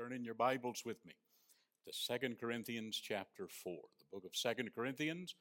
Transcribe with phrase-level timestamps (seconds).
[0.00, 1.12] Turn in your Bibles with me
[1.86, 5.34] to Second Corinthians chapter 4, the book of Second Corinthians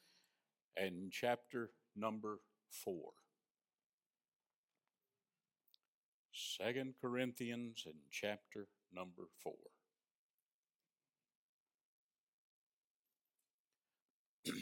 [0.75, 2.39] and chapter number
[2.83, 2.93] 4.
[6.33, 9.53] Second Corinthians and chapter number 4.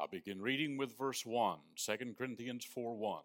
[0.00, 3.22] I'll begin reading with verse 1, 2 Corinthians 4 1.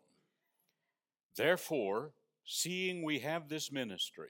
[1.36, 2.12] Therefore,
[2.46, 4.30] seeing we have this ministry,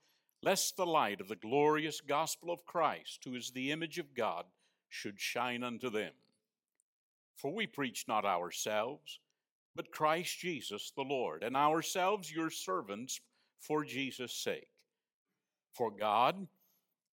[0.43, 4.45] lest the light of the glorious gospel of Christ, who is the image of God,
[4.89, 6.13] should shine unto them.
[7.35, 9.19] For we preach not ourselves,
[9.75, 13.19] but Christ Jesus the Lord, and ourselves your servants
[13.59, 14.67] for Jesus' sake.
[15.73, 16.47] For God,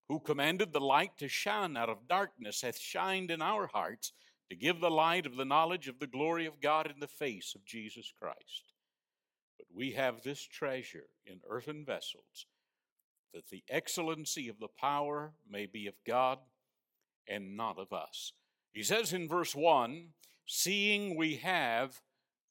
[0.09, 4.13] who commanded the light to shine out of darkness, hath shined in our hearts
[4.49, 7.55] to give the light of the knowledge of the glory of God in the face
[7.55, 8.73] of Jesus Christ.
[9.59, 12.47] But we have this treasure in earthen vessels
[13.35, 16.39] that the excellency of the power may be of God
[17.29, 18.33] and not of us.
[18.73, 20.09] He says in verse 1
[20.47, 22.01] Seeing we have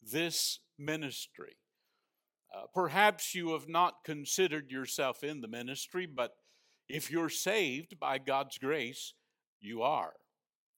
[0.02, 1.58] this ministry.
[2.56, 6.34] Uh, perhaps you have not considered yourself in the ministry, but
[6.88, 9.14] if you're saved by God's grace,
[9.60, 10.14] you are.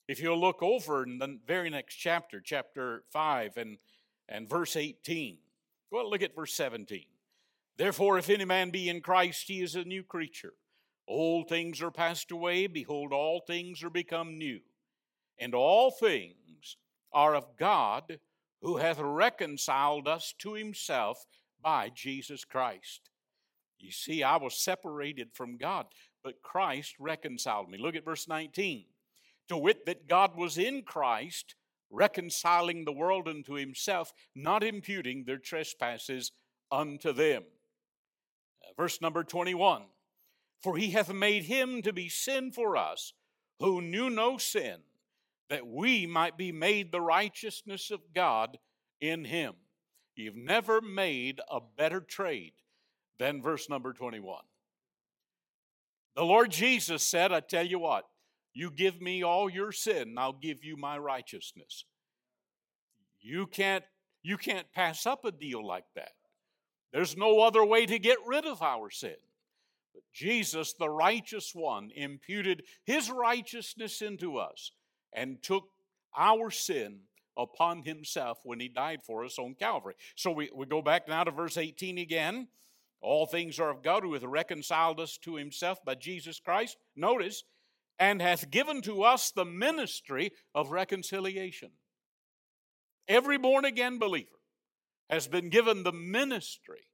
[0.08, 3.78] If you'll look over in the very next chapter, chapter 5 and,
[4.28, 5.38] and verse 18,
[5.92, 7.04] well, look at verse 17.
[7.80, 10.52] Therefore, if any man be in Christ, he is a new creature.
[11.08, 14.60] Old things are passed away, behold, all things are become new.
[15.40, 16.76] And all things
[17.14, 18.20] are of God,
[18.62, 21.26] who hath reconciled us to himself
[21.62, 23.10] by Jesus Christ.
[23.80, 25.86] You see, I was separated from God,
[26.22, 27.78] but Christ reconciled me.
[27.78, 28.88] Look at verse 19.
[29.48, 31.56] To wit, that God was in Christ,
[31.90, 36.34] reconciling the world unto himself, not imputing their trespasses
[36.70, 37.44] unto them.
[38.80, 39.84] Verse number 21
[40.64, 43.12] For he hath made him to be sin for us,
[43.60, 44.78] who knew no sin,
[45.50, 48.58] that we might be made the righteousness of God
[49.02, 49.56] in him.
[50.16, 52.54] You've never made a better trade
[53.20, 54.44] than verse number 21.
[56.16, 58.06] The Lord Jesus said, I tell you what,
[58.54, 61.84] you give me all your sin, I'll give you my righteousness.
[63.20, 63.84] You can't,
[64.24, 66.12] you can't pass up a deal like that.
[66.92, 69.16] There's no other way to get rid of our sin.
[69.94, 74.72] But Jesus, the righteous one, imputed his righteousness into us
[75.14, 75.66] and took
[76.18, 77.02] our sin
[77.38, 79.96] upon himself when he died for us on Calvary.
[80.16, 82.48] So we, we go back now to verse 18 again.
[83.02, 86.78] All things are of God who hath reconciled us to himself by Jesus Christ.
[86.96, 87.44] Notice,
[87.98, 91.70] and hath given to us the ministry of reconciliation.
[93.08, 94.39] Every born again believer
[95.10, 96.88] has been given the ministry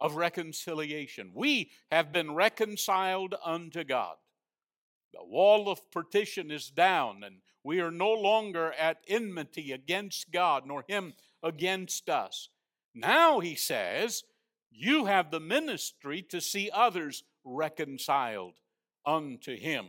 [0.00, 1.32] of reconciliation.
[1.34, 4.16] We have been reconciled unto God.
[5.12, 10.66] The wall of partition is down, and we are no longer at enmity against God,
[10.66, 12.48] nor Him against us.
[12.94, 14.22] Now, He says,
[14.70, 18.54] you have the ministry to see others reconciled
[19.04, 19.88] unto Him.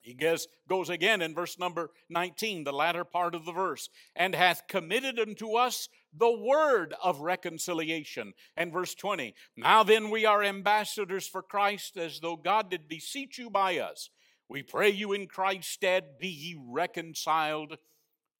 [0.00, 4.34] He goes, goes again in verse number 19, the latter part of the verse, and
[4.34, 8.34] hath committed unto us the word of reconciliation.
[8.56, 13.38] And verse 20, now then we are ambassadors for Christ, as though God did beseech
[13.38, 14.10] you by us.
[14.48, 17.78] We pray you in Christ's stead, be ye reconciled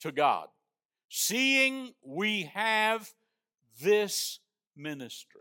[0.00, 0.49] to God.
[1.09, 3.12] Seeing we have
[3.81, 4.41] this
[4.77, 5.41] ministry.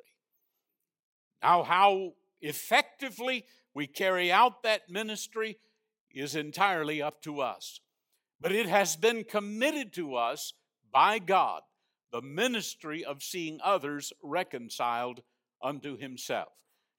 [1.41, 5.58] Now, how effectively we carry out that ministry
[6.14, 7.79] is entirely up to us.
[8.40, 10.53] But it has been committed to us
[10.91, 11.61] by God,
[12.11, 15.22] the ministry of seeing others reconciled
[15.61, 16.49] unto Himself.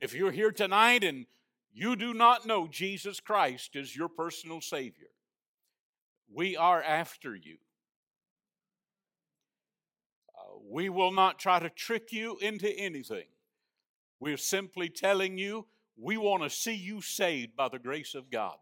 [0.01, 1.27] If you're here tonight and
[1.73, 5.09] you do not know Jesus Christ as your personal Savior,
[6.33, 7.57] we are after you.
[10.37, 13.27] Uh, we will not try to trick you into anything.
[14.19, 15.67] We're simply telling you
[15.97, 18.57] we want to see you saved by the grace of God.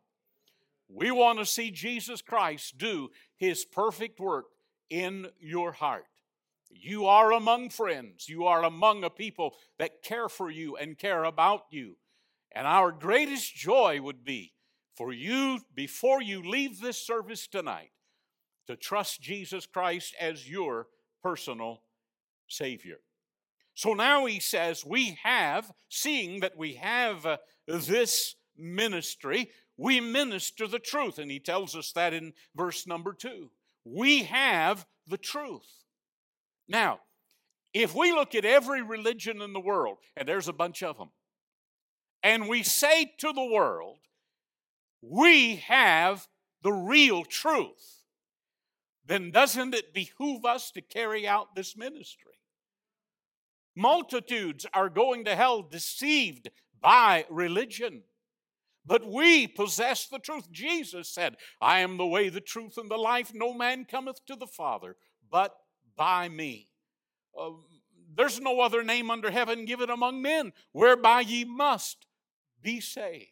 [0.88, 4.47] We want to see Jesus Christ do his perfect work
[4.88, 6.06] in your heart.
[6.71, 8.29] You are among friends.
[8.29, 11.97] You are among a people that care for you and care about you.
[12.53, 14.53] And our greatest joy would be
[14.97, 17.91] for you, before you leave this service tonight,
[18.67, 20.89] to trust Jesus Christ as your
[21.23, 21.83] personal
[22.49, 22.99] Savior.
[23.75, 30.67] So now he says, We have, seeing that we have uh, this ministry, we minister
[30.67, 31.19] the truth.
[31.19, 33.51] And he tells us that in verse number two.
[33.85, 35.85] We have the truth.
[36.71, 37.01] Now,
[37.75, 41.11] if we look at every religion in the world, and there's a bunch of them,
[42.23, 43.99] and we say to the world,
[45.03, 46.29] we have
[46.63, 48.05] the real truth,
[49.05, 52.39] then doesn't it behoove us to carry out this ministry?
[53.75, 56.51] Multitudes are going to hell deceived
[56.81, 58.03] by religion.
[58.87, 60.51] But we possess the truth.
[60.53, 63.33] Jesus said, I am the way, the truth, and the life.
[63.35, 64.97] No man cometh to the Father
[65.31, 65.55] but
[66.00, 66.67] by me.
[67.38, 67.50] Uh,
[68.17, 72.06] there's no other name under heaven given among men whereby ye must
[72.62, 73.26] be saved.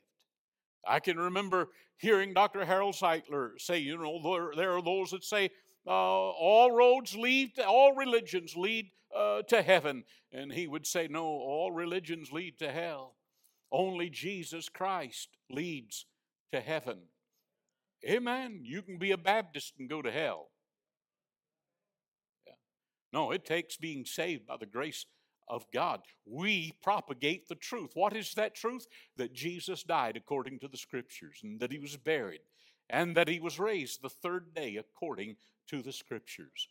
[0.87, 2.67] I can remember hearing Dr.
[2.67, 5.49] Harold Sightler say, you know, there, there are those that say,
[5.87, 10.05] uh, all roads lead, to, all religions lead uh, to heaven.
[10.31, 13.17] And he would say, no, all religions lead to hell.
[13.73, 16.05] Only Jesus Christ leads
[16.53, 16.99] to heaven.
[18.07, 18.61] Amen.
[18.63, 20.51] You can be a Baptist and go to hell.
[23.13, 25.07] No, it takes being saved by the grace
[25.49, 26.01] of God.
[26.27, 27.93] We propagate the truth.
[27.95, 28.87] What is that truth?
[29.17, 32.41] That Jesus died according to the scriptures, and that he was buried,
[32.91, 35.37] and that he was raised the third day according
[35.69, 36.69] to the scriptures.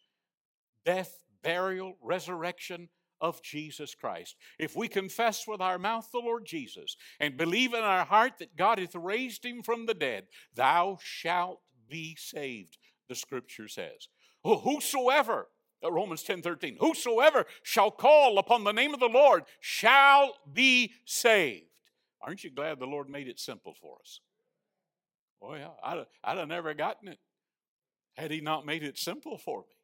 [0.85, 4.35] Death, burial, resurrection, of Jesus Christ.
[4.59, 8.55] If we confess with our mouth the Lord Jesus and believe in our heart that
[8.55, 10.25] God hath raised him from the dead,
[10.55, 12.77] thou shalt be saved,
[13.09, 14.09] the scripture says.
[14.43, 15.43] Whosoever, uh,
[15.83, 20.93] Uh, Romans 10 13, whosoever shall call upon the name of the Lord shall be
[21.05, 21.65] saved.
[22.21, 24.21] Aren't you glad the Lord made it simple for us?
[25.41, 27.19] Oh, yeah, I'd, I'd have never gotten it
[28.15, 29.75] had He not made it simple for me.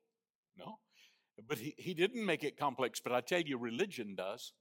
[0.58, 0.80] No.
[1.48, 4.54] But he, he didn't make it complex, but I tell you, religion does.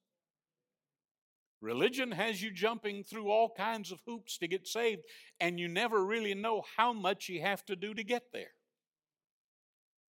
[1.60, 5.02] Religion has you jumping through all kinds of hoops to get saved,
[5.38, 8.50] and you never really know how much you have to do to get there.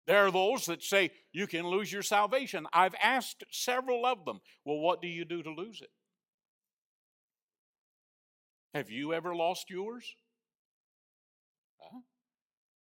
[0.07, 2.67] There are those that say you can lose your salvation.
[2.73, 5.91] I've asked several of them, well, what do you do to lose it?
[8.75, 10.15] Have you ever lost yours?
[11.79, 12.01] Huh?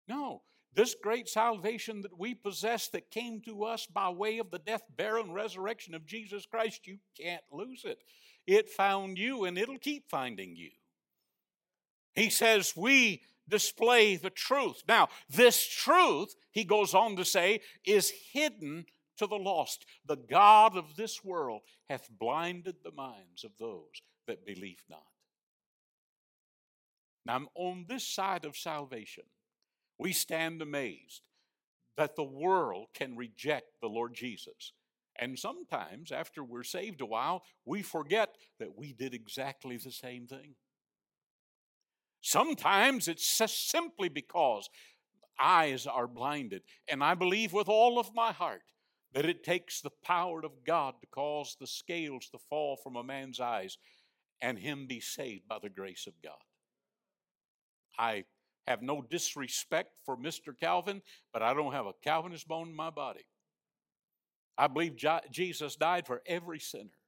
[0.08, 0.42] No.
[0.74, 4.84] This great salvation that we possess that came to us by way of the death,
[4.96, 8.00] burial, and resurrection of Jesus Christ, you can't lose it.
[8.46, 10.70] It found you and it'll keep finding you.
[12.14, 14.84] He says, We display the truth.
[14.88, 18.86] Now, this truth, he goes on to say, is hidden
[19.18, 19.86] to the lost.
[20.06, 25.04] The God of this world hath blinded the minds of those that believe not.
[27.26, 29.26] Now, on this side of salvation,
[29.98, 31.22] we stand amazed
[31.98, 34.72] that the world can reject the Lord Jesus.
[35.18, 40.28] And sometimes, after we're saved a while, we forget that we did exactly the same
[40.28, 40.56] thing.
[42.30, 44.70] Sometimes it's simply because
[45.42, 46.62] eyes are blinded.
[46.88, 48.62] And I believe with all of my heart
[49.14, 53.04] that it takes the power of God to cause the scales to fall from a
[53.04, 53.80] man's eyes
[54.42, 56.38] and him be saved by the grace of God.
[57.98, 58.26] I
[58.68, 60.54] have no disrespect for Mr.
[60.56, 61.02] Calvin,
[61.34, 63.26] but I don't have a Calvinist bone in my body.
[64.56, 66.99] I believe Jesus died for every sinner.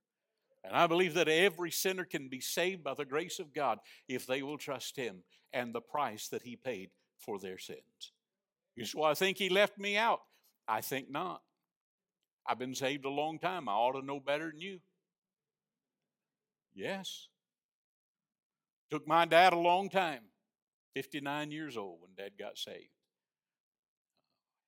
[0.64, 4.28] And I believe that every sinner can be saved by the grace of God if
[4.28, 8.14] they will trust Him and the price that He paid for their sins.
[8.76, 10.22] You say, well, I think He left me out.
[10.68, 11.42] I think not.
[12.46, 13.68] I've been saved a long time.
[13.68, 14.80] I ought to know better than you.
[16.74, 17.28] Yes.
[18.90, 20.22] Took my dad a long time.
[20.96, 22.90] 59 years old when dad got saved.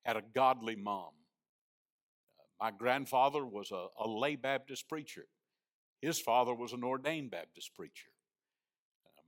[0.03, 1.11] Had a godly mom.
[2.59, 5.25] My grandfather was a, a lay Baptist preacher.
[6.03, 8.09] His father was an ordained Baptist preacher.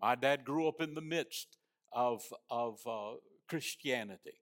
[0.02, 1.58] My dad grew up in the midst
[1.94, 3.14] of, of uh,
[3.48, 4.42] Christianity.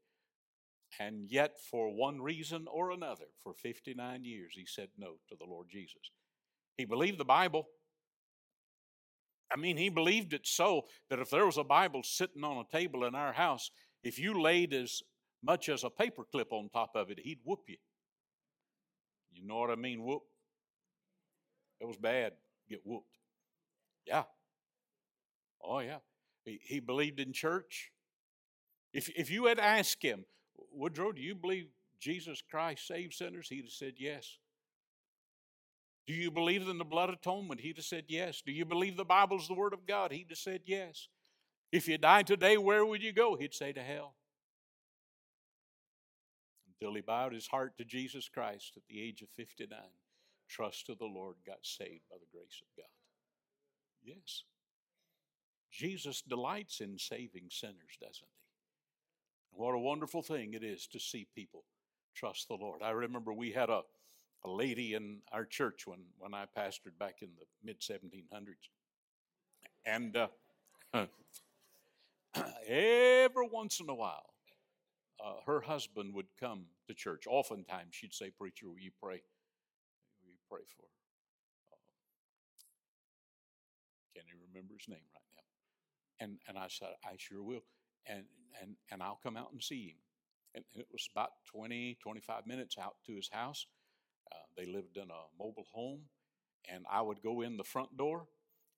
[0.99, 5.45] And yet, for one reason or another, for 59 years, he said no to the
[5.45, 6.09] Lord Jesus.
[6.75, 7.67] He believed the Bible,
[9.51, 12.75] I mean, he believed it so that if there was a Bible sitting on a
[12.75, 13.69] table in our house,
[14.03, 15.03] if you laid as
[15.43, 17.77] much as a paperclip on top of it, he'd whoop you.
[19.31, 20.23] You know what I mean, whoop?
[21.83, 22.31] It was bad,
[22.69, 23.17] get whooped.
[24.07, 24.23] Yeah.
[25.61, 25.97] Oh, yeah.
[26.45, 27.91] He, he believed in church.
[28.93, 30.23] If, if you had asked him,
[30.71, 31.67] Woodrow, do you believe
[31.99, 33.49] Jesus Christ saves sinners?
[33.49, 34.37] He'd have said yes.
[36.07, 37.59] Do you believe in the blood atonement?
[37.59, 38.41] He'd have said yes.
[38.45, 40.13] Do you believe the Bible's the Word of God?
[40.13, 41.09] He'd have said yes.
[41.69, 43.35] If you died today, where would you go?
[43.35, 44.15] He'd say to hell.
[46.79, 49.79] Until he bowed his heart to Jesus Christ at the age of 59,
[50.53, 52.85] trust of the Lord, got saved by the grace of God.
[54.05, 54.43] Yes.
[55.71, 58.43] Jesus delights in saving sinners, doesn't he?
[59.55, 61.63] What a wonderful thing it is to see people
[62.15, 62.81] trust the Lord.
[62.83, 63.81] I remember we had a,
[64.45, 68.69] a lady in our church when, when I pastored back in the mid 1700s.
[69.85, 70.27] And uh,
[72.67, 74.33] every once in a while,
[75.23, 77.25] uh, her husband would come to church.
[77.27, 79.21] Oftentimes, she'd say, Preacher, will you pray?
[80.53, 80.85] Pray for
[81.73, 81.81] uh,
[84.13, 86.23] can't even remember his name right now.
[86.23, 87.65] And, and I said, I sure will.
[88.05, 88.25] And,
[88.61, 89.97] and, and I'll come out and see him.
[90.53, 93.65] And it was about 20, 25 minutes out to his house.
[94.31, 96.01] Uh, they lived in a mobile home.
[96.71, 98.27] And I would go in the front door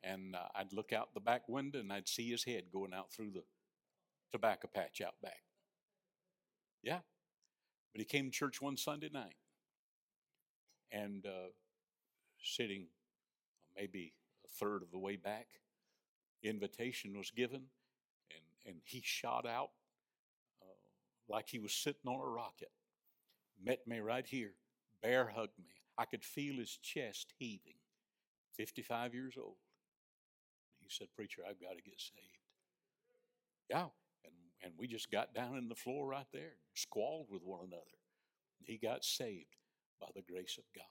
[0.01, 3.11] and uh, I'd look out the back window and I'd see his head going out
[3.11, 3.43] through the
[4.31, 5.43] tobacco patch out back.
[6.81, 6.99] Yeah.
[7.91, 9.35] But he came to church one Sunday night
[10.95, 11.49] and uh,
[12.45, 12.85] sitting
[13.75, 14.13] maybe
[14.45, 15.47] a third of the way back,
[16.43, 17.63] invitation was given
[18.29, 19.71] and, and he shot out
[20.61, 22.71] uh, like he was sitting on a rocket.
[23.63, 24.53] Met me right here,
[25.01, 25.73] bear hugged me.
[25.97, 27.79] I could feel his chest heaving.
[28.55, 29.55] 55 years old.
[30.79, 32.45] He said, Preacher, I've got to get saved.
[33.69, 33.87] Yeah.
[34.23, 34.33] And,
[34.63, 37.81] and we just got down in the floor right there squalled with one another.
[38.63, 39.55] He got saved
[39.99, 40.85] by the grace of God.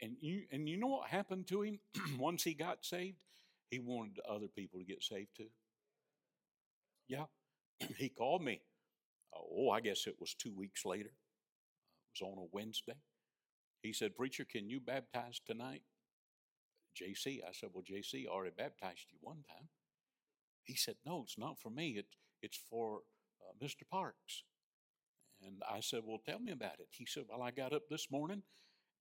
[0.00, 1.78] And you, and you know what happened to him
[2.18, 3.16] once he got saved?
[3.70, 5.48] He wanted other people to get saved too.
[7.08, 7.24] Yeah.
[7.96, 8.62] he called me.
[9.34, 11.10] Oh, I guess it was two weeks later.
[11.10, 12.96] It was on a Wednesday.
[13.82, 15.82] He said, Preacher, can you baptize tonight?
[16.96, 17.40] JC.
[17.46, 19.68] I said, Well, JC already baptized you one time.
[20.64, 21.90] He said, No, it's not for me.
[21.98, 22.06] It,
[22.42, 23.00] it's for
[23.40, 23.88] uh, Mr.
[23.90, 24.44] Parks.
[25.42, 26.88] And I said, Well, tell me about it.
[26.90, 28.42] He said, Well, I got up this morning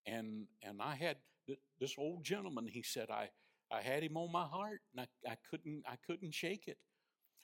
[0.06, 3.30] and and I had th- this old gentleman, he said, I,
[3.72, 6.78] I had him on my heart and I, I couldn't I couldn't shake it.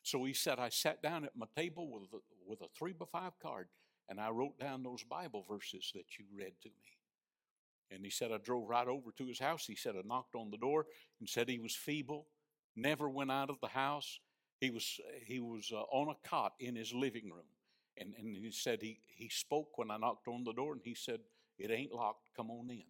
[0.04, 3.06] So he said, I sat down at my table with a, with a three by
[3.12, 3.68] five card
[4.10, 6.98] and I wrote down those Bible verses that you read to me.
[7.92, 9.66] And he said, I drove right over to his house.
[9.66, 10.86] He said, I knocked on the door
[11.20, 12.28] and said he was feeble,
[12.76, 14.20] never went out of the house.
[14.60, 17.50] He was, he was uh, on a cot in his living room.
[17.98, 20.96] And, and he said, he, he spoke when I knocked on the door and he
[20.96, 21.20] said,
[21.64, 22.84] It ain't locked, come on in.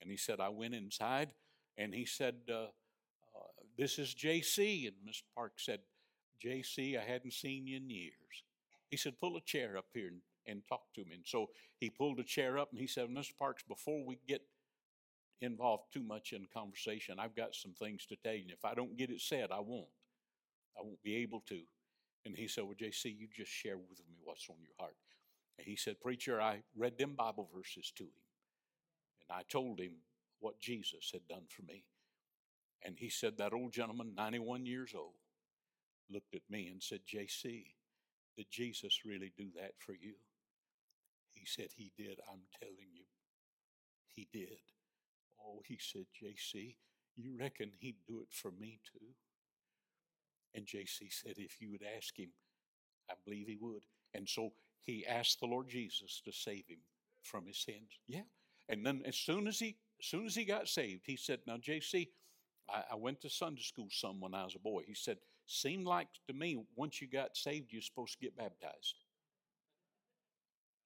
[0.00, 1.30] And he said, I went inside
[1.78, 4.86] and he said, uh, uh, This is JC.
[4.86, 5.22] And Mr.
[5.34, 5.80] Park said,
[6.44, 8.44] JC, I hadn't seen you in years.
[8.90, 11.14] He said, Pull a chair up here and and talk to me.
[11.14, 13.36] And so he pulled a chair up and he said, Mr.
[13.38, 14.42] Parks, before we get
[15.40, 18.42] involved too much in conversation, I've got some things to tell you.
[18.42, 19.88] And if I don't get it said, I won't.
[20.78, 21.60] I won't be able to.
[22.24, 24.96] And he said, Well, JC, you just share with me what's on your heart.
[25.58, 28.10] And he said, Preacher, I read them Bible verses to him.
[29.20, 29.92] And I told him
[30.40, 31.84] what Jesus had done for me.
[32.84, 35.14] And he said, That old gentleman, 91 years old,
[36.10, 37.64] looked at me and said, JC,
[38.36, 40.14] did Jesus really do that for you?
[41.32, 42.18] He said, He did.
[42.30, 43.04] I'm telling you,
[44.08, 44.58] He did.
[45.40, 46.76] Oh, he said, JC,
[47.16, 49.06] you reckon He'd do it for me too?
[50.54, 52.30] And JC said, If you would ask Him,
[53.10, 53.84] I believe He would.
[54.12, 54.52] And so
[54.84, 56.80] he asked the Lord Jesus to save him
[57.22, 57.98] from his sins.
[58.06, 58.22] Yeah.
[58.68, 61.56] And then as soon as he as soon as he got saved, he said, Now,
[61.56, 62.08] JC,
[62.68, 64.82] I, I went to Sunday school some when I was a boy.
[64.86, 68.94] He said, Seemed like to me, once you got saved, you're supposed to get baptized.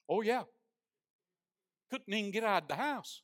[0.08, 0.42] Oh, yeah.
[1.90, 3.22] Couldn't even get out of the house.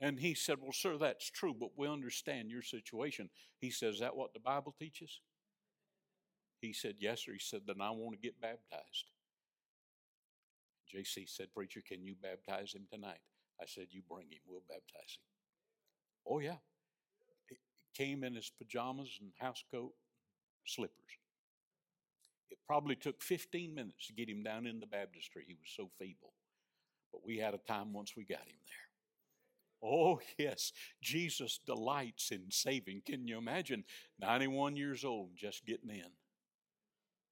[0.00, 3.30] And he said, Well, sir, that's true, but we understand your situation.
[3.58, 5.20] He says, Is that what the Bible teaches?
[6.60, 7.32] He said, Yes, sir.
[7.32, 9.10] He said, Then I want to get baptized.
[10.94, 13.20] JC said, Preacher, can you baptize him tonight?
[13.60, 15.24] I said, You bring him, we'll baptize him.
[16.26, 16.56] Oh, yeah.
[17.48, 17.56] He
[17.94, 19.92] came in his pajamas and house coat,
[20.66, 20.96] slippers.
[22.50, 25.44] It probably took 15 minutes to get him down in the baptistry.
[25.46, 26.34] He was so feeble.
[27.10, 28.82] But we had a time once we got him there.
[29.90, 33.02] Oh, yes, Jesus delights in saving.
[33.04, 33.84] Can you imagine?
[34.20, 36.10] 91 years old, just getting in.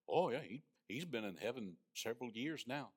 [0.08, 2.90] Oh, yeah, he, he's been in heaven several years now.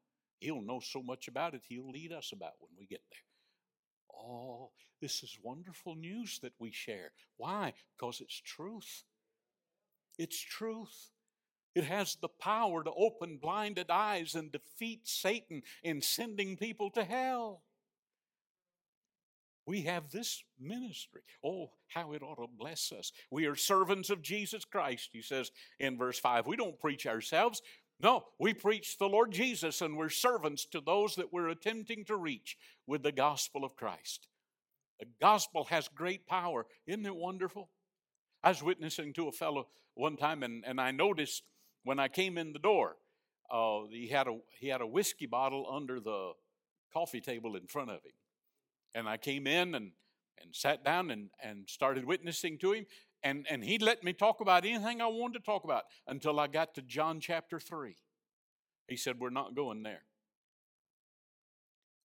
[0.43, 4.19] He'll know so much about it, he'll lead us about when we get there.
[4.21, 4.71] Oh,
[5.01, 7.11] this is wonderful news that we share.
[7.37, 7.73] Why?
[7.95, 9.03] Because it's truth.
[10.17, 11.11] It's truth.
[11.75, 17.05] It has the power to open blinded eyes and defeat Satan in sending people to
[17.05, 17.63] hell.
[19.65, 21.21] We have this ministry.
[21.43, 23.13] Oh, how it ought to bless us.
[23.31, 26.47] We are servants of Jesus Christ, he says in verse 5.
[26.47, 27.61] We don't preach ourselves.
[28.01, 32.15] No, we preach the Lord Jesus and we're servants to those that we're attempting to
[32.15, 34.27] reach with the gospel of Christ.
[34.99, 36.65] The gospel has great power.
[36.85, 37.69] Isn't it wonderful?
[38.43, 41.43] I was witnessing to a fellow one time and, and I noticed
[41.83, 42.97] when I came in the door,
[43.51, 46.31] uh, he, had a, he had a whiskey bottle under the
[46.91, 48.13] coffee table in front of him.
[48.95, 49.91] And I came in and,
[50.41, 52.85] and sat down and, and started witnessing to him.
[53.23, 56.47] And, and he let me talk about anything I wanted to talk about until I
[56.47, 57.95] got to John chapter 3.
[58.87, 60.03] He said, We're not going there.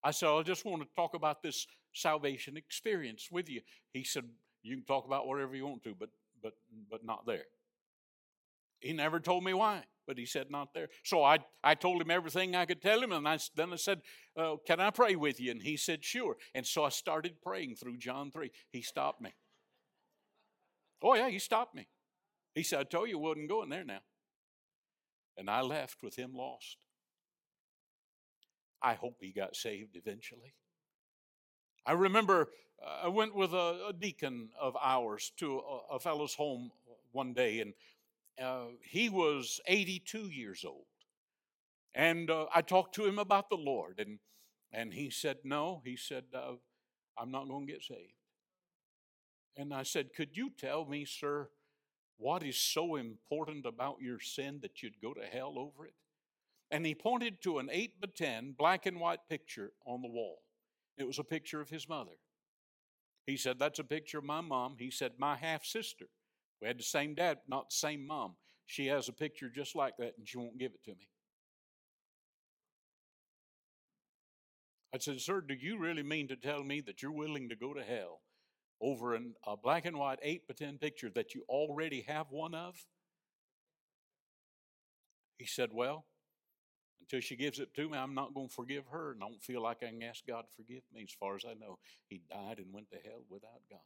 [0.02, 3.62] I said, I just want to talk about this salvation experience with you.
[3.92, 4.25] He said,
[4.62, 6.10] You can talk about whatever you want to, but
[6.40, 6.52] but
[6.88, 7.44] but not there.
[8.80, 10.88] He never told me why, but he said not there.
[11.02, 14.02] So I, I told him everything I could tell him, and I, then I said,
[14.37, 15.50] uh, Can I pray with you?
[15.50, 16.37] And he said, Sure.
[16.54, 18.50] And so I started praying through John 3.
[18.70, 19.34] He stopped me.
[21.02, 21.88] Oh, yeah, he stopped me.
[22.55, 24.00] He said, I told you I wasn't going there now.
[25.37, 26.76] And I left with him lost.
[28.83, 30.55] I hope he got saved eventually.
[31.87, 32.49] I remember
[32.85, 36.71] uh, I went with a, a, deacon of ours to a, a fellow's home
[37.12, 37.75] one day, and
[38.43, 40.85] uh, he was 82 years old.
[41.95, 44.19] And uh, I talked to him about the Lord, and,
[44.73, 46.52] and he said, No, he said, uh,
[47.17, 48.17] I'm not going to get saved.
[49.58, 51.48] And I said, Could you tell me, sir,
[52.16, 55.94] what is so important about your sin that you'd go to hell over it?
[56.70, 60.38] And he pointed to an 8 by 10 black and white picture on the wall.
[60.96, 62.12] It was a picture of his mother.
[63.26, 64.76] He said, That's a picture of my mom.
[64.78, 66.06] He said, My half sister.
[66.62, 68.36] We had the same dad, not the same mom.
[68.66, 71.08] She has a picture just like that and she won't give it to me.
[74.94, 77.74] I said, Sir, do you really mean to tell me that you're willing to go
[77.74, 78.20] to hell
[78.80, 82.54] over an, a black and white 8 by 10 picture that you already have one
[82.54, 82.76] of?
[85.38, 86.04] He said, Well,
[87.00, 89.43] until she gives it to me, I'm not going to forgive her, and I don't
[89.43, 91.02] feel like I can ask God to forgive me.
[91.02, 93.80] As far as I know, he died and went to hell without God.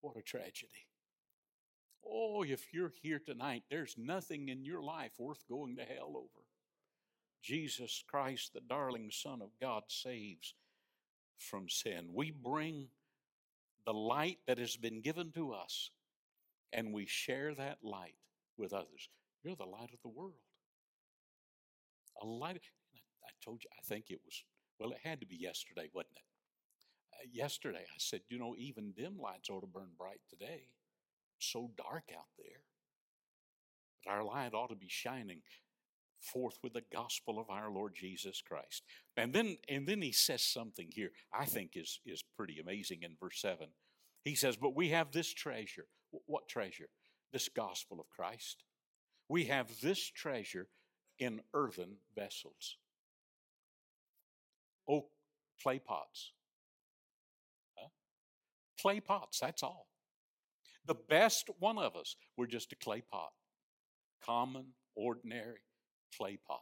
[0.00, 0.88] What a tragedy.
[2.04, 6.46] Oh, if you're here tonight, there's nothing in your life worth going to hell over.
[7.42, 10.54] Jesus Christ, the darling Son of God, saves
[11.38, 12.10] from sin.
[12.12, 12.88] We bring
[13.84, 15.90] the light that has been given to us,
[16.72, 18.14] and we share that light
[18.56, 19.08] with others.
[19.42, 20.34] You're the light of the world.
[22.22, 22.62] A light.
[23.24, 24.44] I told you, I think it was,
[24.78, 26.22] well, it had to be yesterday, wasn't it?
[27.14, 30.68] Uh, yesterday, I said, you know, even dim lights ought to burn bright today.
[31.38, 32.62] It's so dark out there.
[34.04, 35.40] But our light ought to be shining
[36.22, 38.82] forth with the gospel of our Lord Jesus Christ.
[39.16, 43.16] And then and then he says something here I think is is pretty amazing in
[43.20, 43.68] verse 7.
[44.24, 45.86] He says, "But we have this treasure.
[46.26, 46.88] What treasure?
[47.32, 48.64] This gospel of Christ.
[49.28, 50.68] We have this treasure
[51.18, 52.76] in earthen vessels.
[54.88, 55.06] Oh,
[55.62, 56.32] clay pots
[58.82, 59.86] clay pots, that's all.
[60.86, 63.30] The best one of us, we're just a clay pot.
[64.24, 65.60] Common, ordinary
[66.16, 66.60] clay pot.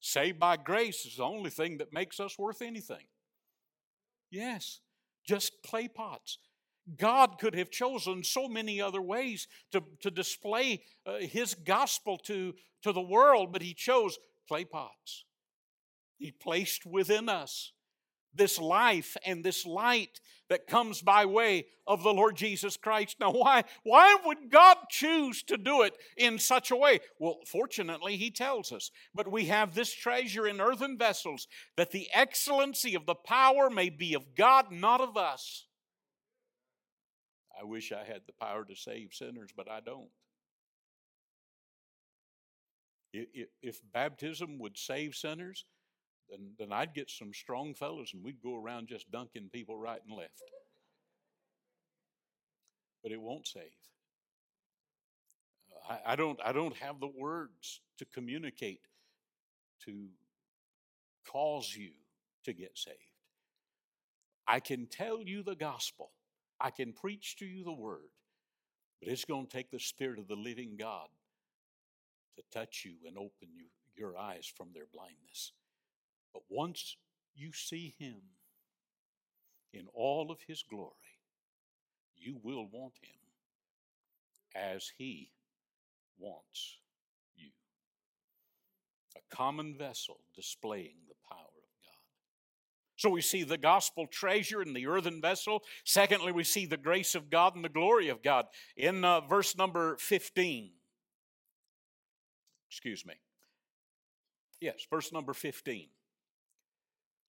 [0.00, 3.06] Saved by grace is the only thing that makes us worth anything.
[4.30, 4.80] Yes,
[5.26, 6.38] just clay pots.
[6.96, 12.54] God could have chosen so many other ways to, to display uh, His gospel to,
[12.82, 15.24] to the world, but He chose clay pots.
[16.18, 17.72] He placed within us
[18.34, 23.16] this life and this light that comes by way of the Lord Jesus Christ.
[23.20, 27.00] Now, why, why would God choose to do it in such a way?
[27.18, 28.90] Well, fortunately, He tells us.
[29.14, 33.90] But we have this treasure in earthen vessels, that the excellency of the power may
[33.90, 35.66] be of God, not of us.
[37.60, 40.08] I wish I had the power to save sinners, but I don't.
[43.12, 45.64] If baptism would save sinners,
[46.30, 50.00] then, then I'd get some strong fellows and we'd go around just dunking people right
[50.06, 50.42] and left.
[53.02, 53.64] But it won't save.
[55.88, 58.80] I, I don't, I don't have the words to communicate
[59.86, 60.08] to
[61.30, 61.90] cause you
[62.44, 62.96] to get saved.
[64.46, 66.10] I can tell you the gospel,
[66.60, 68.10] I can preach to you the word,
[69.00, 71.08] but it's going to take the Spirit of the living God
[72.36, 73.66] to touch you and open you,
[73.96, 75.52] your eyes from their blindness.
[76.32, 76.96] But once
[77.34, 78.16] you see Him
[79.72, 80.92] in all of His glory,
[82.16, 83.20] you will want Him
[84.54, 85.30] as He
[86.18, 86.78] wants
[87.36, 87.50] you.
[89.16, 91.96] A common vessel displaying the power of God.
[92.96, 95.62] So we see the gospel treasure in the earthen vessel.
[95.84, 98.46] Secondly, we see the grace of God and the glory of God.
[98.76, 100.70] In uh, verse number 15,
[102.68, 103.14] excuse me.
[104.60, 105.88] Yes, verse number 15.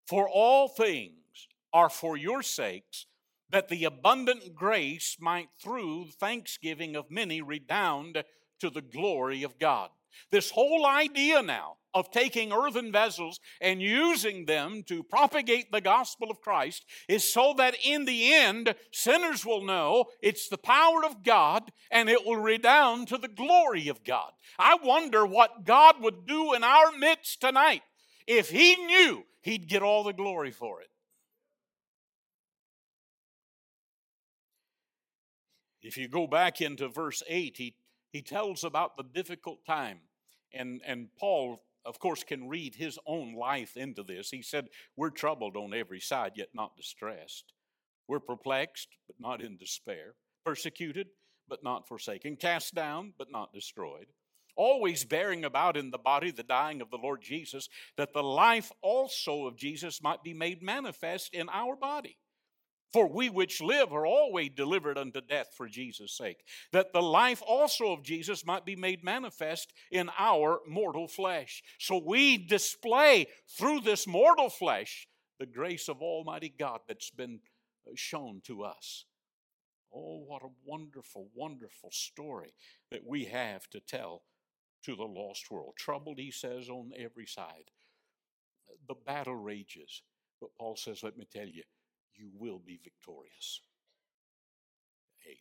[0.08, 1.16] For all things
[1.74, 3.06] are for your sakes,
[3.50, 8.24] that the abundant grace might through thanksgiving of many redound
[8.60, 9.90] to the glory of God.
[10.32, 16.32] This whole idea now of taking earthen vessels and using them to propagate the gospel
[16.32, 21.24] of Christ is so that in the end, sinners will know it's the power of
[21.24, 24.32] God and it will redound to the glory of God.
[24.58, 27.82] I wonder what God would do in our midst tonight
[28.26, 30.90] if He knew He'd get all the glory for it.
[35.82, 37.76] If you go back into verse 8, he,
[38.12, 40.00] he tells about the difficult time.
[40.54, 44.30] And, and Paul, of course, can read his own life into this.
[44.30, 47.54] He said, We're troubled on every side, yet not distressed.
[48.08, 50.14] We're perplexed, but not in despair.
[50.46, 51.08] Persecuted,
[51.48, 52.36] but not forsaken.
[52.36, 54.08] Cast down, but not destroyed.
[54.56, 58.72] Always bearing about in the body the dying of the Lord Jesus, that the life
[58.82, 62.18] also of Jesus might be made manifest in our body.
[62.94, 67.42] For we which live are always delivered unto death for Jesus' sake, that the life
[67.46, 71.64] also of Jesus might be made manifest in our mortal flesh.
[71.80, 75.08] So we display through this mortal flesh
[75.40, 77.40] the grace of Almighty God that's been
[77.88, 79.06] uh, shown to us.
[79.94, 82.54] Oh, what a wonderful, wonderful story
[82.92, 84.24] that we have to tell
[84.84, 85.74] to the lost world.
[85.78, 87.72] Troubled, he says, on every side.
[88.88, 90.04] The battle rages.
[90.40, 91.64] But Paul says, let me tell you,
[92.16, 93.62] you will be victorious.
[95.20, 95.38] Hey,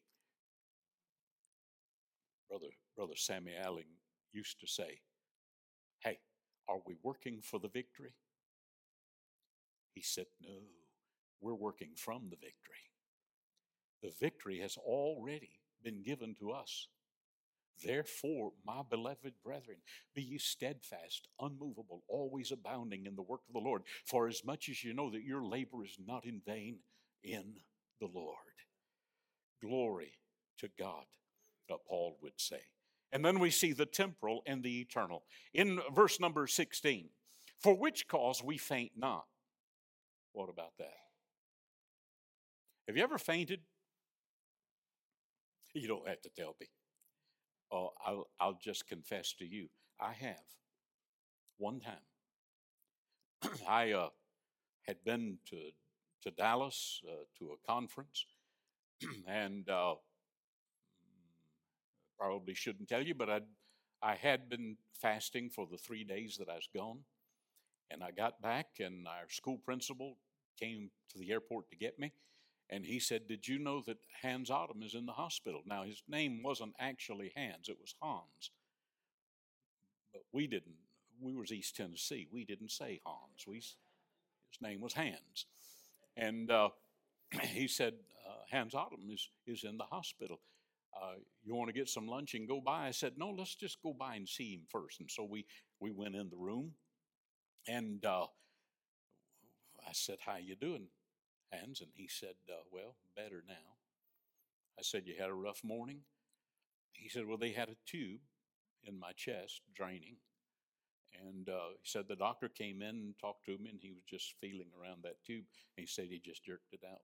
[2.49, 3.85] brother, brother Sammy Allen
[4.33, 5.01] used to say,
[6.01, 6.19] "Hey,
[6.69, 8.15] are we working for the victory?"
[9.95, 10.63] He said, "No,
[11.41, 12.91] we're working from the victory.
[14.03, 16.89] The victory has already been given to us."
[17.85, 19.79] Therefore, my beloved brethren,
[20.15, 24.69] be ye steadfast, unmovable, always abounding in the work of the Lord, for as much
[24.69, 26.79] as you know that your labor is not in vain
[27.23, 27.55] in
[28.01, 28.37] the Lord.
[29.63, 30.13] Glory
[30.59, 31.05] to God,
[31.87, 32.61] Paul would say.
[33.13, 35.25] And then we see the temporal and the eternal.
[35.53, 37.09] In verse number 16,
[37.59, 39.25] for which cause we faint not.
[40.33, 40.95] What about that?
[42.87, 43.61] Have you ever fainted?
[45.75, 46.67] You don't have to tell me.
[48.11, 49.69] I'll, I'll just confess to you,
[50.01, 50.43] I have.
[51.59, 51.95] One time.
[53.69, 54.09] I uh,
[54.83, 55.71] had been to,
[56.23, 58.25] to Dallas uh, to a conference,
[59.29, 59.95] and uh,
[62.19, 63.41] probably shouldn't tell you, but i
[64.03, 67.01] I had been fasting for the three days that I was gone.
[67.91, 70.17] And I got back, and our school principal
[70.59, 72.15] came to the airport to get me
[72.71, 75.63] and he said, Did you know that Hans Autumn is in the hospital?
[75.67, 78.53] Now, his name wasn't actually Hans, it was Hans.
[80.13, 80.77] But we didn't,
[81.21, 82.29] we was East Tennessee.
[82.33, 83.45] We didn't say Hans.
[83.47, 85.47] We, his name was Hans.
[86.17, 86.71] And uh,
[87.43, 87.95] he said,
[88.29, 90.41] uh, Hans Autumn is, is in the hospital.
[90.95, 92.87] Uh, you want to get some lunch and go by?
[92.87, 95.01] I said, no, let's just go by and see him first.
[95.01, 95.47] And so we,
[95.79, 96.73] we went in the room,
[97.69, 98.27] and uh,
[99.87, 100.89] I said, how you doing?
[101.53, 103.79] Hands, and he said, uh, Well, better now.
[104.79, 106.01] I said, You had a rough morning?
[106.93, 108.21] He said, Well, they had a tube
[108.85, 110.17] in my chest draining.
[111.27, 114.05] And uh, he said the doctor came in and talked to him, and he was
[114.09, 115.45] just feeling around that tube.
[115.77, 117.03] And he said he just jerked it out.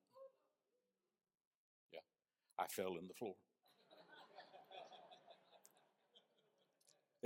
[1.93, 2.07] Yeah,
[2.59, 3.35] I fell in the floor.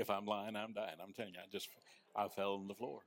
[0.00, 0.96] if I'm lying, I'm dying.
[1.02, 1.68] I'm telling you, I just
[2.16, 3.02] I fell on the floor.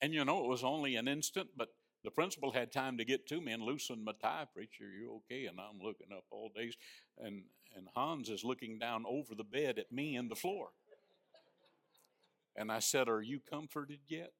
[0.00, 1.70] And you know, it was only an instant, but
[2.06, 5.46] the principal had time to get to me and loosen my tie, preacher, you okay?
[5.46, 6.76] And I'm looking up all days.
[7.18, 7.42] And,
[7.76, 10.68] and Hans is looking down over the bed at me and the floor.
[12.54, 14.30] And I said, Are you comforted yet?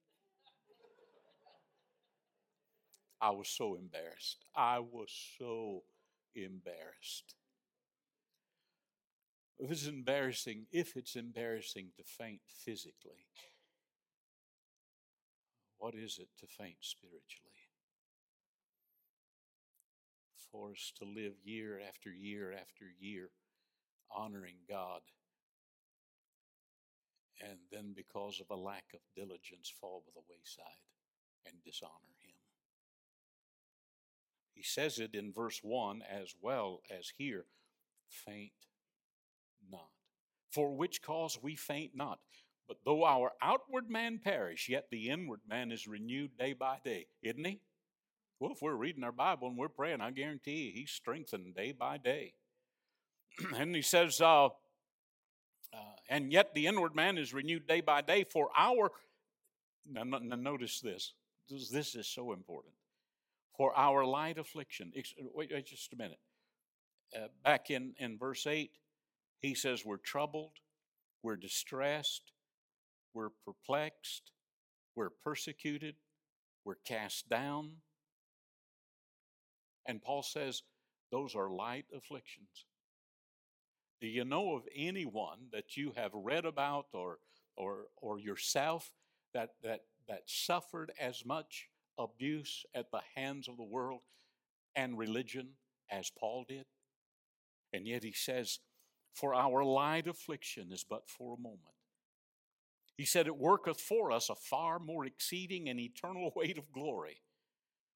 [3.21, 4.45] I was so embarrassed.
[4.55, 5.83] I was so
[6.37, 7.35] embarrassed.
[9.59, 13.27] If it's embarrassing, if it's embarrassing to faint physically,
[15.79, 17.56] what is it to faint spiritually?
[20.57, 23.29] For us to live year after year after year
[24.11, 25.03] honoring God,
[27.42, 30.81] and then because of a lack of diligence fall by the wayside
[31.45, 31.90] and dishonor
[32.23, 32.37] Him.
[34.55, 37.45] He says it in verse 1 as well as here
[38.09, 38.53] faint
[39.71, 39.90] not.
[40.51, 42.21] For which cause we faint not,
[42.66, 47.09] But though our outward man perish, yet the inward man is renewed day by day,
[47.23, 47.61] isn't he?
[48.38, 51.72] Well, if we're reading our Bible and we're praying, I guarantee you he's strengthened day
[51.72, 52.35] by day.
[53.57, 54.51] and he says, uh, uh,
[56.09, 58.90] and yet the inward man is renewed day by day for our,
[59.90, 61.14] now, now notice this,
[61.49, 62.75] this is so important,
[63.57, 64.92] for our light affliction.
[65.35, 66.20] Wait, wait just a minute.
[67.14, 68.70] Uh, back in, in verse 8,
[69.40, 70.53] he says, We're troubled,
[71.22, 72.33] we're distressed,
[73.14, 74.33] we're perplexed,
[74.94, 75.94] we're persecuted,
[76.64, 77.70] we're cast down.
[79.87, 80.62] And Paul says,
[81.11, 82.66] Those are light afflictions.
[84.01, 87.18] Do you know of anyone that you have read about or,
[87.57, 88.92] or, or yourself
[89.33, 91.68] that, that, that suffered as much
[91.99, 94.03] abuse at the hands of the world
[94.75, 95.49] and religion
[95.90, 96.66] as Paul did?
[97.72, 98.59] And yet he says,
[99.14, 101.62] For our light affliction is but for a moment.
[102.96, 107.18] He said, It worketh for us a far more exceeding and eternal weight of glory.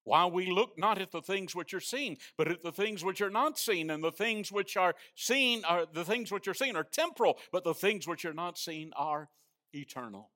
[0.03, 3.21] While we look not at the things which are seen, but at the things which
[3.21, 6.75] are not seen, and the things which are seen are the things which are seen
[6.75, 9.29] are temporal, but the things which are not seen are
[9.73, 10.31] eternal.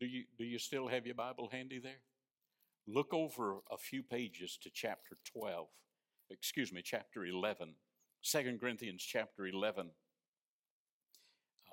[0.00, 2.00] Do you, do you still have your Bible handy there?
[2.86, 5.68] Look over a few pages to chapter 12,
[6.30, 7.74] excuse me, chapter 11,
[8.22, 9.90] 2 Corinthians chapter 11.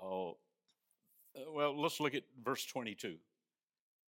[0.01, 0.37] Oh,
[1.53, 3.15] well, let's look at verse 22.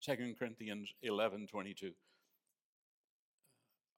[0.02, 1.92] 2 Corinthians 11 22.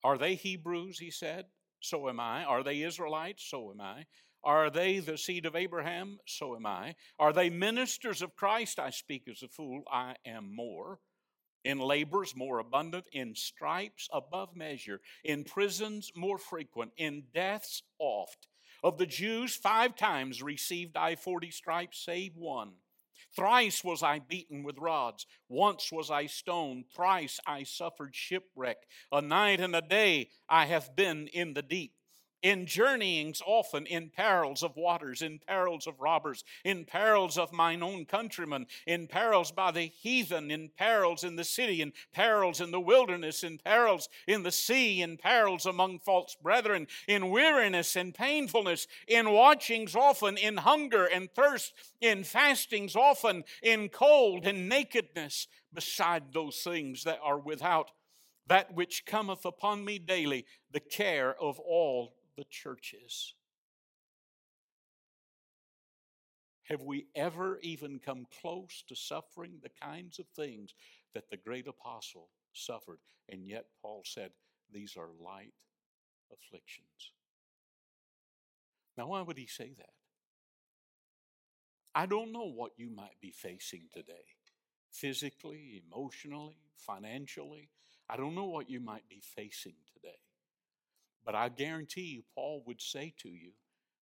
[0.05, 1.47] Are they Hebrews, he said?
[1.81, 2.45] So am I.
[2.45, 3.45] Are they Israelites?
[3.49, 4.07] So am I.
[4.45, 6.19] Are they the seed of Abraham?
[6.27, 6.95] So am I.
[7.19, 8.79] Are they ministers of Christ?
[8.79, 9.83] I speak as a fool.
[9.91, 11.01] I am more.
[11.65, 18.47] In labors more abundant, in stripes above measure, in prisons more frequent, in deaths oft.
[18.85, 22.75] Of the Jews, five times received I forty stripes, save one.
[23.35, 25.27] Thrice was I beaten with rods.
[25.49, 26.87] Once was I stoned.
[26.95, 28.79] Thrice I suffered shipwreck.
[29.13, 31.93] A night and a day I have been in the deep
[32.43, 37.83] in journeyings often, in perils of waters, in perils of robbers, in perils of mine
[37.83, 42.71] own countrymen, in perils by the heathen, in perils in the city, in perils in
[42.71, 48.15] the wilderness, in perils in the sea, in perils among false brethren, in weariness and
[48.15, 55.49] painfulness, in watchings often, in hunger and thirst, in fastings often, in cold and nakedness,
[55.73, 57.91] beside those things that are without
[58.47, 63.35] that which cometh upon me daily, the care of all the churches.
[66.69, 70.73] Have we ever even come close to suffering the kinds of things
[71.15, 73.01] that the great apostle suffered?
[73.29, 74.31] And yet, Paul said,
[74.73, 75.53] these are light
[76.33, 77.13] afflictions.
[78.97, 79.91] Now, why would he say that?
[81.95, 84.37] I don't know what you might be facing today
[84.93, 87.71] physically, emotionally, financially.
[88.09, 90.28] I don't know what you might be facing today.
[91.29, 93.51] But I guarantee you, Paul would say to you,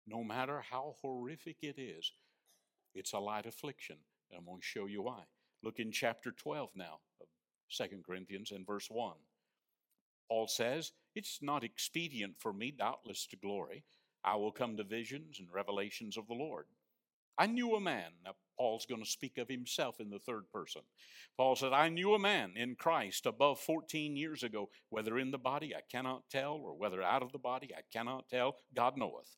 [0.06, 2.12] no matter how horrific it is,
[2.94, 3.96] it's a light affliction.
[4.30, 5.22] And I'm going to show you why.
[5.64, 7.28] Look in chapter 12 now of
[7.72, 9.14] 2 Corinthians and verse 1.
[10.28, 13.86] Paul says, It's not expedient for me, doubtless, to glory.
[14.26, 16.66] I will come to visions and revelations of the Lord.
[17.38, 18.12] I knew a man.
[18.26, 18.34] Now,
[18.64, 20.84] Paul's going to speak of himself in the third person.
[21.36, 25.38] Paul said, I knew a man in Christ above 14 years ago, whether in the
[25.38, 29.36] body I cannot tell, or whether out of the body I cannot tell, God knoweth.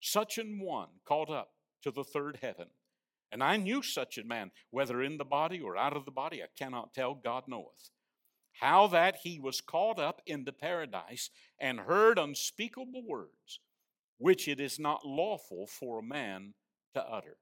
[0.00, 1.48] Such an one caught up
[1.82, 2.68] to the third heaven.
[3.32, 6.40] And I knew such a man, whether in the body or out of the body,
[6.40, 7.90] I cannot tell, God knoweth.
[8.60, 11.30] How that he was caught up into paradise
[11.60, 13.58] and heard unspeakable words,
[14.18, 16.54] which it is not lawful for a man
[16.94, 17.38] to utter.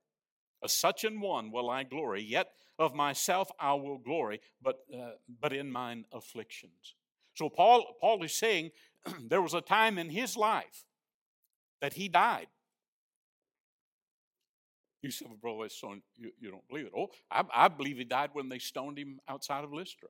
[0.62, 5.10] Of such an one will I glory, yet of myself I will glory, but, uh,
[5.40, 6.94] but in mine afflictions.
[7.34, 8.70] So Paul, Paul is saying
[9.28, 10.84] there was a time in his life
[11.80, 12.46] that he died.
[15.02, 16.92] You said, well, brother, so you, you don't believe it.
[16.96, 20.08] Oh, I, I believe he died when they stoned him outside of Lystra.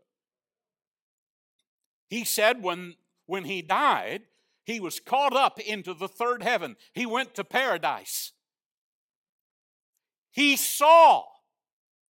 [2.08, 2.94] He said when,
[3.26, 4.22] when he died,
[4.64, 6.76] he was caught up into the third heaven.
[6.92, 8.32] He went to paradise.
[10.34, 11.22] He saw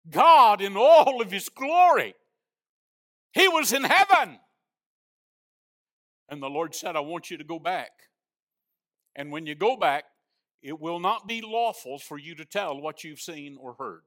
[0.07, 2.13] God in all of his glory.
[3.33, 4.37] He was in heaven.
[6.29, 7.89] And the Lord said, I want you to go back.
[9.15, 10.03] And when you go back,
[10.61, 14.03] it will not be lawful for you to tell what you've seen or heard.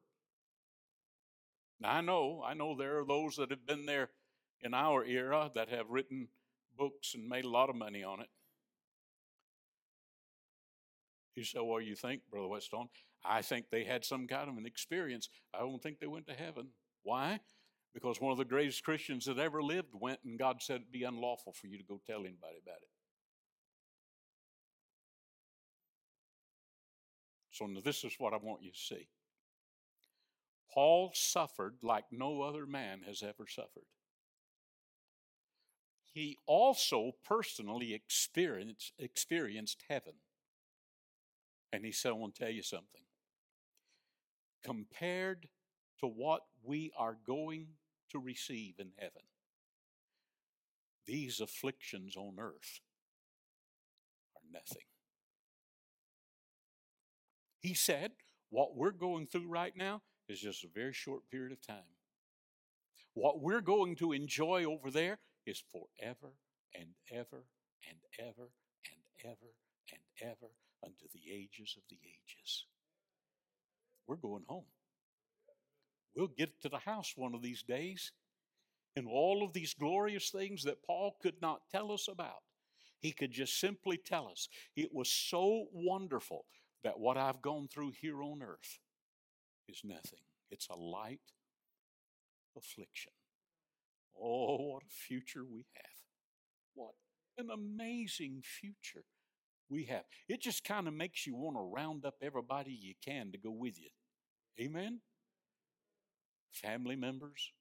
[1.81, 4.11] Now, I know, I know there are those that have been there
[4.61, 6.29] in our era that have written
[6.79, 8.29] books and made a lot of money on it.
[11.34, 12.88] You say, well, you think, Brother Whetstone?
[13.24, 15.28] I think they had some kind of an experience.
[15.52, 16.68] I don't think they went to heaven.
[17.02, 17.40] Why?
[17.92, 21.04] Because one of the greatest Christians that ever lived went and God said it'd be
[21.04, 22.88] unlawful for you to go tell anybody about it.
[27.50, 29.08] So this is what I want you to see.
[30.72, 33.86] Paul suffered like no other man has ever suffered.
[36.12, 40.14] He also personally experienced, experienced heaven.
[41.74, 43.02] And he said, I want to tell you something.
[44.62, 45.48] Compared
[45.98, 47.66] to what we are going
[48.12, 49.22] to receive in heaven,
[51.04, 52.80] these afflictions on earth
[54.37, 54.87] are nothing.
[57.58, 58.12] He said,
[58.50, 61.96] What we're going through right now is just a very short period of time.
[63.14, 66.34] What we're going to enjoy over there is forever
[66.72, 67.46] and ever
[67.84, 68.50] and ever
[68.87, 69.54] and ever
[69.90, 70.52] and ever
[70.84, 72.66] unto the ages of the ages.
[74.06, 74.64] We're going home.
[76.14, 78.12] We'll get to the house one of these days,
[78.96, 82.42] and all of these glorious things that Paul could not tell us about,
[83.00, 84.48] he could just simply tell us.
[84.76, 86.44] It was so wonderful
[86.84, 88.78] that what I've gone through here on earth
[89.68, 90.20] is nothing.
[90.50, 91.20] It's a light
[92.56, 93.12] affliction.
[94.16, 95.84] Oh, what a future we have.
[96.74, 96.94] What
[97.38, 99.04] an amazing future
[99.74, 100.04] we have.
[100.28, 103.50] It just kind of makes you want to round up everybody you can to go
[103.50, 103.88] with you.
[104.60, 105.00] Amen?
[106.52, 107.52] Family members,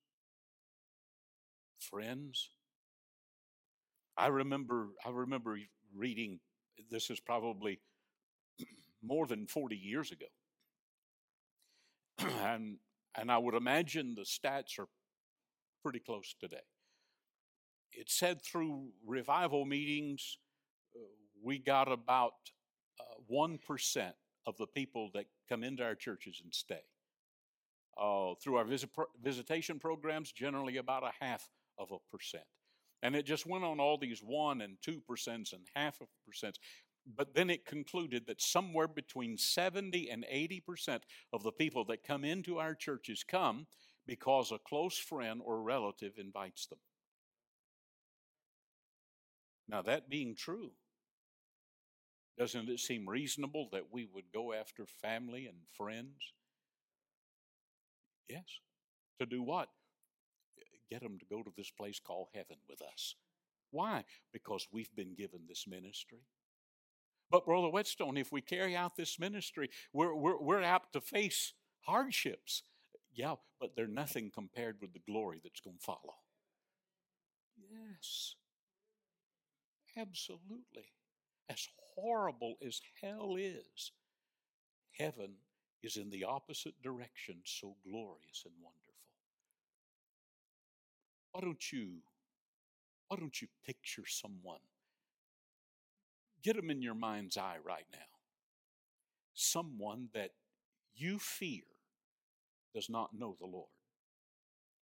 [1.80, 2.52] friends.
[4.16, 5.58] I remember I remember
[5.96, 6.40] reading
[6.92, 7.80] this is probably
[9.04, 10.28] more than 40 years ago.
[12.46, 12.78] and
[13.18, 14.88] and I would imagine the stats are
[15.82, 16.58] pretty close today.
[17.92, 20.38] It said through revival meetings,
[20.96, 22.34] uh, we got about
[23.00, 24.12] uh, 1%
[24.46, 26.82] of the people that come into our churches and stay.
[28.02, 32.44] Uh, through our visit pro- visitation programs, generally about a half of a percent.
[33.04, 36.56] And it just went on all these one and two percents and half of percents.
[37.16, 41.04] But then it concluded that somewhere between 70 and 80 percent
[41.34, 43.68] of the people that come into our churches come
[44.08, 46.80] because a close friend or relative invites them.
[49.68, 50.72] Now, that being true,
[52.38, 56.34] doesn't it seem reasonable that we would go after family and friends?
[58.28, 58.46] Yes.
[59.20, 59.70] To do what?
[60.90, 63.16] Get them to go to this place called heaven with us.
[63.72, 64.04] Why?
[64.32, 66.22] Because we've been given this ministry.
[67.32, 71.54] But, Brother Whetstone, if we carry out this ministry, we're, we're, we're apt to face
[71.82, 72.64] hardships.
[73.16, 76.16] Yeah, but they're nothing compared with the glory that's going to follow.
[77.58, 78.36] Yes,
[79.98, 80.92] absolutely.
[81.50, 83.92] As horrible as hell is,
[84.98, 85.34] heaven
[85.82, 88.94] is in the opposite direction, so glorious and wonderful.
[91.32, 91.98] Why don't you,
[93.08, 94.60] why don't you picture someone?
[96.42, 98.00] Get them in your mind's eye right now.
[99.34, 100.32] Someone that
[100.96, 101.64] you fear
[102.74, 103.70] does not know the Lord.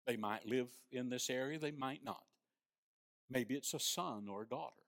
[0.06, 2.22] They might live in this area, they might not.
[3.30, 4.81] Maybe it's a son or a daughter.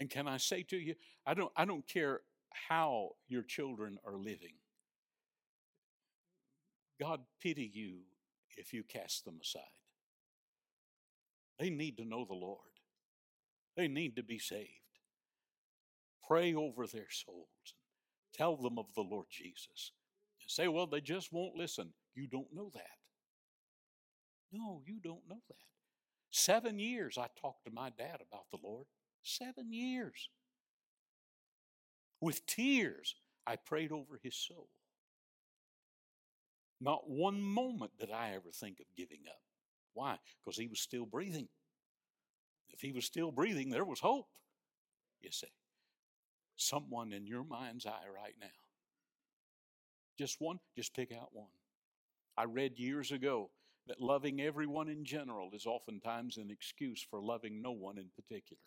[0.00, 0.94] And can I say to you,
[1.26, 2.20] I don't, I don't care
[2.68, 4.54] how your children are living.
[7.00, 7.98] God pity you
[8.56, 9.62] if you cast them aside.
[11.58, 12.58] They need to know the Lord.
[13.76, 14.68] They need to be saved.
[16.26, 17.46] Pray over their souls.
[18.34, 19.92] Tell them of the Lord Jesus
[20.52, 21.92] say, well, they just won't listen.
[22.14, 22.98] You don't know that.
[24.52, 25.56] No, you don't know that.
[26.30, 28.86] Seven years I talked to my dad about the Lord.
[29.22, 30.28] Seven years.
[32.20, 34.68] With tears, I prayed over his soul.
[36.80, 39.40] Not one moment did I ever think of giving up.
[39.94, 40.18] Why?
[40.44, 41.48] Because he was still breathing.
[42.70, 44.28] If he was still breathing, there was hope.
[45.20, 45.52] You see,
[46.56, 48.48] someone in your mind's eye right now
[50.18, 50.60] just one?
[50.76, 51.48] Just pick out one.
[52.36, 53.50] I read years ago
[53.86, 58.60] that loving everyone in general is oftentimes an excuse for loving no one in particular.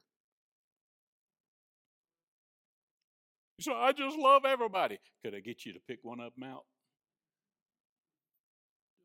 [3.59, 4.99] So I just love everybody.
[5.23, 6.65] Could I get you to pick one of them out?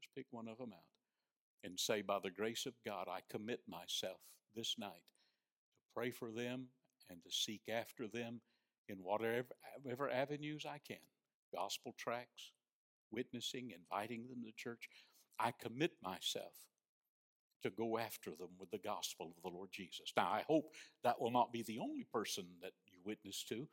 [0.02, 0.84] Just pick one of them out
[1.62, 4.20] and say, by the grace of God, I commit myself
[4.54, 6.66] this night to pray for them
[7.08, 8.40] and to seek after them
[8.88, 9.48] in whatever,
[9.82, 10.98] whatever avenues I can
[11.54, 12.52] gospel tracts,
[13.10, 14.88] witnessing, inviting them to church.
[15.38, 16.54] I commit myself
[17.62, 20.12] to go after them with the gospel of the Lord Jesus.
[20.16, 20.66] Now, I hope
[21.04, 23.66] that will not be the only person that you witness to,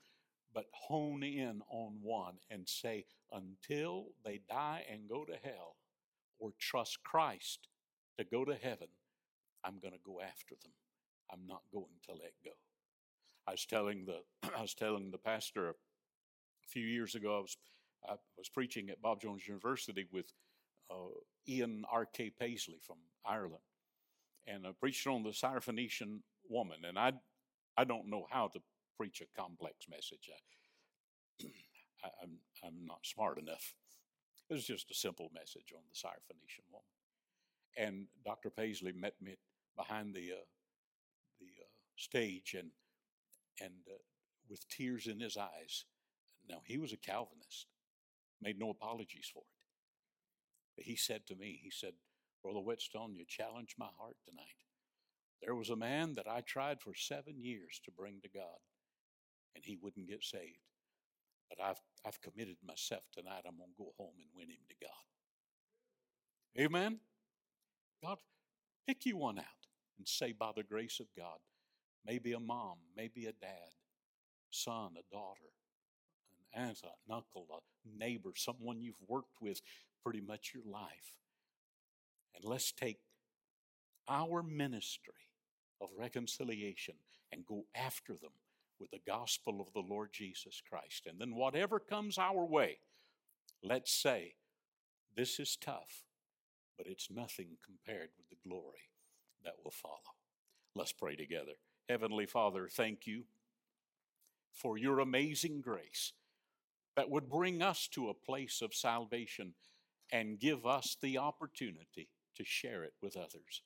[0.53, 5.75] but hone in on one and say, until they die and go to hell
[6.39, 7.67] or trust Christ
[8.17, 8.87] to go to heaven,
[9.63, 10.71] I'm going to go after them.
[11.31, 12.51] I'm not going to let go.
[13.47, 14.21] I was telling the
[14.57, 15.73] I was telling the pastor a
[16.67, 17.37] few years ago.
[17.37, 17.57] I was
[18.07, 20.31] I was preaching at Bob Jones University with
[20.89, 21.09] uh,
[21.47, 22.31] Ian R.K.
[22.39, 23.63] Paisley from Ireland,
[24.45, 26.19] and I preached on the Syrophoenician
[26.49, 26.79] woman.
[26.87, 27.13] And I
[27.77, 28.59] I don't know how to
[28.97, 30.29] preach a complex message.
[32.03, 33.73] I, I'm I'm not smart enough.
[34.49, 36.85] It was just a simple message on the Syrophoenician woman.
[37.77, 38.49] And Dr.
[38.49, 39.37] Paisley met me
[39.75, 40.45] behind the uh,
[41.39, 42.71] the uh, stage and
[43.61, 43.97] and uh,
[44.49, 45.85] with tears in his eyes.
[46.49, 47.67] Now he was a Calvinist,
[48.41, 49.57] made no apologies for it.
[50.75, 51.93] But he said to me, he said,
[52.41, 54.63] "Brother Whetstone, you challenged my heart tonight.
[55.41, 58.57] There was a man that I tried for seven years to bring to God,
[59.57, 60.61] and he wouldn't get saved.
[61.49, 63.43] But I've I've committed myself tonight.
[63.45, 66.63] I'm gonna go home and win him to God.
[66.63, 66.99] Amen.
[68.03, 68.19] God,
[68.87, 69.45] pick you one out
[69.97, 71.39] and say, by the grace of God,
[72.05, 73.73] maybe a mom, maybe a dad,
[74.51, 75.51] son, a daughter,
[76.53, 77.59] an aunt, an uncle, a
[77.97, 79.61] neighbor, someone you've worked with
[80.03, 81.13] pretty much your life.
[82.35, 82.99] And let's take
[84.07, 85.13] our ministry
[85.81, 86.95] of reconciliation
[87.31, 88.31] and go after them
[88.80, 91.07] with the gospel of the Lord Jesus Christ.
[91.07, 92.80] And then whatever comes our way,
[93.63, 94.36] let's say,
[95.15, 96.03] this is tough,
[96.78, 98.91] but it's nothing compared with the glory
[99.43, 99.95] that will follow.
[100.75, 101.53] Let's pray together.
[101.89, 103.23] Heavenly Father, thank you
[104.53, 106.13] for your amazing grace
[106.95, 109.53] that would bring us to a place of salvation
[110.11, 113.61] and give us the opportunity to share it with others.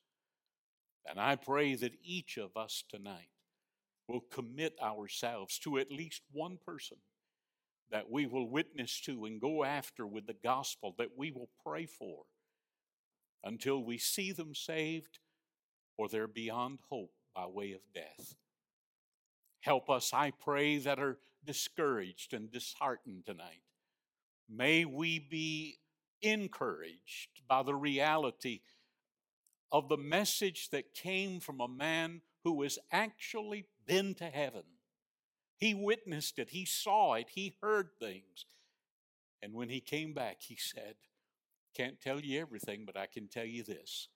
[1.10, 3.30] And I pray that each of us tonight
[4.12, 6.98] will commit ourselves to at least one person
[7.92, 11.86] that we will witness to and go after with the gospel, that we will pray
[11.86, 12.24] for
[13.44, 15.20] until we see them saved
[15.98, 18.36] or they're beyond hope by way of death.
[19.62, 23.62] Help us, I pray, that are discouraged and disheartened tonight.
[24.50, 25.80] May we be
[26.22, 28.62] encouraged by the reality
[29.72, 34.64] of the message that came from a man who was actually been to heaven.
[35.58, 38.46] He witnessed it, he saw it, he heard things.
[39.42, 40.96] And when he came back, he said,
[41.76, 44.08] Can't tell you everything, but I can tell you this.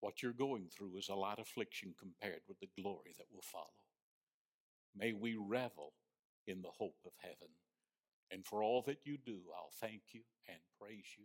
[0.00, 3.42] What you're going through is a lot of affliction compared with the glory that will
[3.42, 3.64] follow.
[4.96, 5.92] May we revel
[6.46, 7.48] in the hope of heaven.
[8.30, 11.24] And for all that you do, I'll thank you and praise you